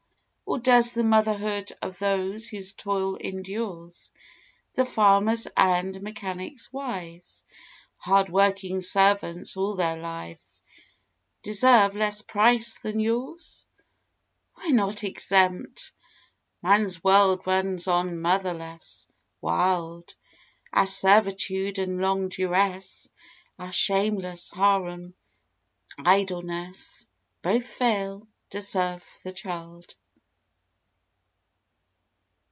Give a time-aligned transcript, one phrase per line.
[0.43, 4.11] Or does the motherhood of those Whose toil endures,
[4.73, 7.45] The farmers' and mechanics' wives,
[7.95, 10.61] Hard working servants all their lives
[11.41, 13.65] Deserve less price than yours?
[14.57, 15.93] We're not exempt!
[16.61, 19.07] Man's world runs on, Motherless,
[19.39, 20.13] wild;
[20.73, 23.07] Our servitude and long duress,
[23.57, 25.13] Our shameless, harem
[25.97, 27.07] idleness,
[27.41, 29.95] Both fail to serve the child.